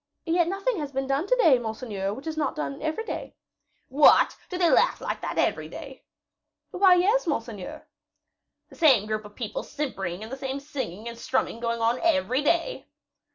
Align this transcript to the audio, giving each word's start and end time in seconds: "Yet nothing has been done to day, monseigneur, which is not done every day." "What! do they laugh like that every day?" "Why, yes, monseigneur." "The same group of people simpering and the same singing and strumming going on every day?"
"Yet 0.25 0.47
nothing 0.47 0.79
has 0.79 0.91
been 0.91 1.05
done 1.05 1.27
to 1.27 1.35
day, 1.35 1.59
monseigneur, 1.59 2.11
which 2.11 2.25
is 2.25 2.35
not 2.35 2.55
done 2.55 2.81
every 2.81 3.05
day." 3.05 3.35
"What! 3.87 4.35
do 4.49 4.57
they 4.57 4.71
laugh 4.71 4.99
like 4.99 5.21
that 5.21 5.37
every 5.37 5.67
day?" 5.69 6.01
"Why, 6.71 6.95
yes, 6.95 7.27
monseigneur." 7.27 7.85
"The 8.69 8.75
same 8.75 9.05
group 9.05 9.25
of 9.25 9.35
people 9.35 9.61
simpering 9.61 10.23
and 10.23 10.31
the 10.31 10.37
same 10.37 10.59
singing 10.59 11.07
and 11.07 11.19
strumming 11.19 11.59
going 11.59 11.81
on 11.81 11.99
every 12.01 12.41
day?" 12.41 12.87